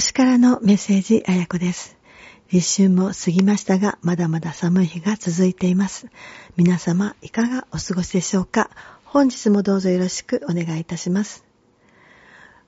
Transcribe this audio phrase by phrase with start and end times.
[0.00, 1.98] 星からのメッセージ、あやこです。
[2.50, 6.06] 立春も過ぎましたが、まだまだ寒い日が続いています。
[6.56, 8.70] 皆様、いかがお過ごしでしょうか？
[9.04, 11.44] 本日もどうぞよろしくお願いいたします。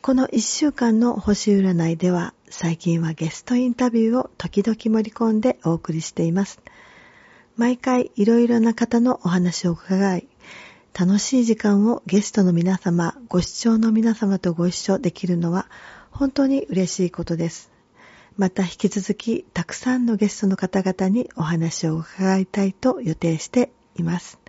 [0.00, 6.62] この一週間の星占いでは、最近はゲストインタビューを時々盛り込んでお送りしています。
[7.58, 10.26] 毎回いろいろな方のお話を伺い、
[10.98, 15.68] 楽しい時間をゲストの皆様、ご視聴の皆様とご一緒できるのは
[16.18, 17.70] 本当に嬉しいことです。
[18.36, 24.40] また引き続きたくさんのゲストの方々にお話を伺いたいと予定しています。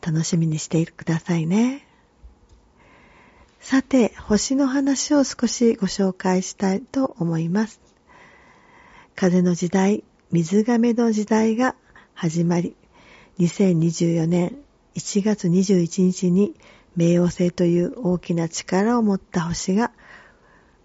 [0.00, 1.84] 楽しみにしてくださいね。
[3.58, 7.80] さて、星の話を少しご紹介したいと思います。
[9.16, 11.74] 風の時代、水亀の時代が
[12.14, 12.76] 始まり、
[13.40, 14.56] 2024年
[14.94, 16.54] 1月21日に
[16.96, 19.90] 冥王星という大きな力を持った星が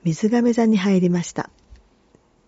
[0.03, 1.49] 水亀座に入りました。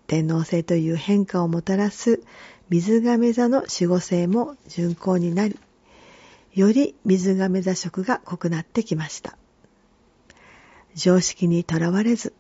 [0.08, 2.22] 天皇星という変化をもたらす
[2.70, 5.60] 水亀座の守護星も巡行になり、
[6.54, 9.38] より水亀座色が濃くなってきました。
[10.96, 12.34] 常識にとらわれず、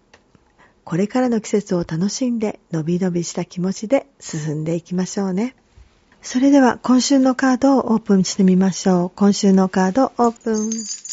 [0.84, 5.56] これからの季節を楽しんで、のびのびした気持ちで進んでいきましょうね。
[6.22, 9.12] それでは今週のカードをオープンしてみましょう。
[9.16, 11.11] 今週のカードオープン。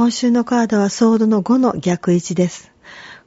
[0.00, 2.72] 今週のカードはソードの5の逆位置です。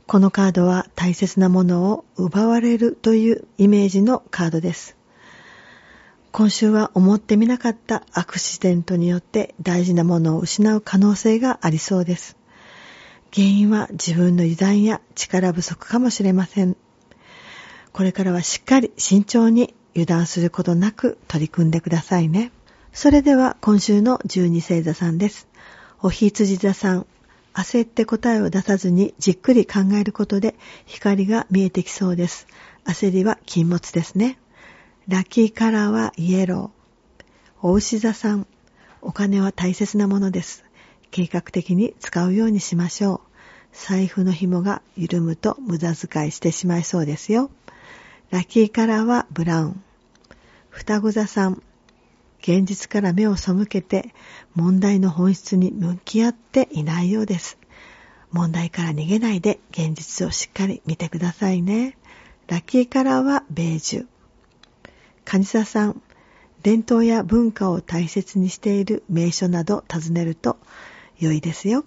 [0.08, 4.98] このカードは大切なものを奪われるというイメージのカードです。
[6.32, 12.38] 今週は思ってみなかったアクシデントによって大事なものを失う可能性がありそうです。
[13.32, 16.76] 原因は自分の油断や力不足かもしれません。
[17.92, 22.52] これからはしっかり慎重に油断することなく取り組んでくださいね。
[22.94, 25.48] それでは今週の12星座さんです。
[26.06, 27.08] おひつじ座さん、
[27.54, 30.54] 焦って答えを出さずにじっくり考えることで
[30.86, 32.46] 光が見えてきそうです。
[32.84, 34.38] 焦りは禁物ですね。
[35.08, 37.24] ラッキーカラーはイエロー。
[37.62, 38.48] お牛座さん、
[39.02, 40.66] お金は大切なものです。
[41.10, 43.20] 計画的に使うようにしましょう。
[43.72, 47.50] 財布の紐が緩むと無駄遣いしてしまいそうですよ。
[48.30, 49.84] ラッキーカラーはブラウン。
[50.70, 51.64] 双子座さん、
[52.44, 54.14] 現実から目を背けて
[54.54, 57.58] 問題の本質に向き合っていないようです。
[58.32, 61.98] 問題から逃げないで現実をしっかり見てくださいね。
[62.48, 64.08] ラッキーカラーはベージュ。
[65.24, 66.02] カニサさん、
[66.64, 70.58] 伝統や文化を大切にしている名所など訪ねると
[71.18, 71.86] 良いですよ。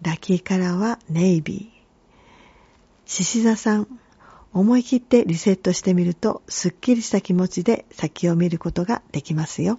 [0.00, 1.82] ラッキーカラーはネイビー。
[3.06, 3.88] 獅子座さん、
[4.52, 9.78] 思い切ってリセットしてみると、すっきりした気持ちで先を見ることができますよ。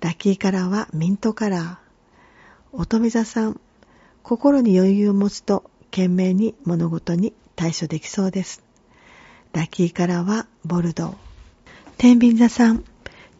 [0.00, 1.76] ラッキーカラーはミントカラー。
[2.72, 3.60] 乙女座さん、
[4.22, 8.62] 心に余裕を持つと懸命に物事に対処できそうです。
[9.52, 11.14] ラッキーカラーはボルドー。
[11.96, 12.84] 天秤座さん、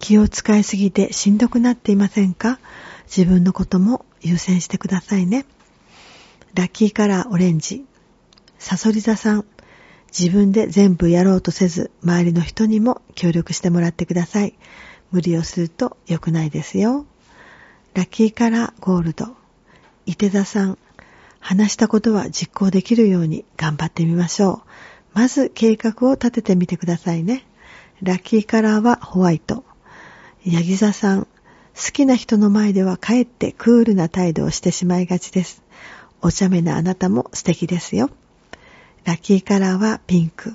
[0.01, 2.59] 気を使いすぎてしんどくなっていませんか？
[3.07, 5.45] 自分のことも優先してくださいね。
[6.55, 7.85] ラッキーカラーオレンジ。
[8.59, 9.45] サソリ座さん、
[10.17, 14.59] 自分で全部やろうとせず、周りの人にも協力してもらってください。
[15.11, 17.07] 無理をすると良くないですよ。
[17.95, 19.37] ラッキーカラーゴールド。
[20.07, 20.79] 伊手座さん、
[21.41, 24.63] 話したことは実行できるように頑張ってみましょ
[25.15, 25.19] う。
[25.19, 27.45] まず計画を立ててみてくださいね。
[28.03, 29.65] ラッキーカラーはホワイト。
[30.45, 31.27] ヤギ座さん、
[31.75, 35.63] 好きな人の前ではかえってクールな態度をしてしまいがちです。
[36.23, 38.11] お茶目なあなたも素敵ですよ。
[39.09, 40.55] ラッキーカラーはピンク。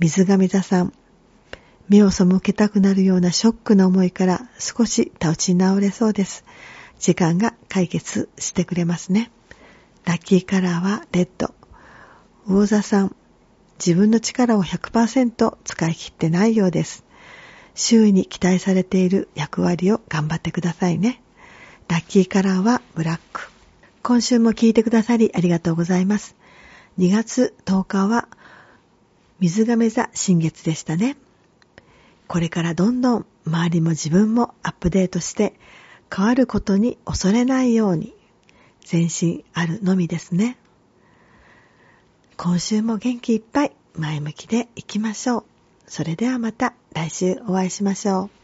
[0.00, 0.92] 水亀座さん。
[1.88, 6.44] 目を背けたくなるようなショックな思いから少し立ち直れそうです。
[6.98, 9.30] 時間が解決してくれますね。
[10.04, 11.54] ラッキーカラーはレッド。
[12.46, 13.16] 魚座さん。
[13.78, 17.02] 自分の力を100%使い切ってないようです。
[17.74, 21.22] 周囲に期待されている役割を頑張ってくださいね。
[21.88, 23.48] ラッキーカラーはブラック。
[24.02, 26.36] 今週も聞いてくださりありがとうございます。
[26.98, 28.28] 2月10日は
[29.38, 31.16] 水亀座新月でしたね。
[32.26, 35.54] これからどんどん周りも自分もアップデートして
[36.14, 38.14] 変わることに恐れないように
[38.90, 40.56] 前進あるのみですね。
[42.36, 45.44] 今週も元気いっぱい前向きでいきましょう。
[45.86, 48.39] それではまた来週お会いしましょう。